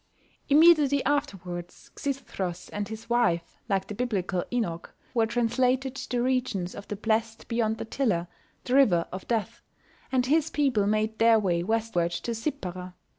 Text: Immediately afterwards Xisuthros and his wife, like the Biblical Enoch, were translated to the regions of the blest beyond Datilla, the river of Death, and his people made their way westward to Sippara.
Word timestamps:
Immediately 0.49 1.05
afterwards 1.05 1.91
Xisuthros 1.95 2.71
and 2.73 2.87
his 2.87 3.07
wife, 3.07 3.57
like 3.69 3.85
the 3.85 3.93
Biblical 3.93 4.43
Enoch, 4.51 4.95
were 5.13 5.27
translated 5.27 5.93
to 5.93 6.09
the 6.17 6.23
regions 6.23 6.73
of 6.73 6.87
the 6.87 6.95
blest 6.95 7.47
beyond 7.47 7.77
Datilla, 7.77 8.27
the 8.63 8.73
river 8.73 9.07
of 9.11 9.27
Death, 9.27 9.61
and 10.11 10.25
his 10.25 10.49
people 10.49 10.87
made 10.87 11.19
their 11.19 11.37
way 11.37 11.61
westward 11.61 12.09
to 12.13 12.31
Sippara. 12.33 12.95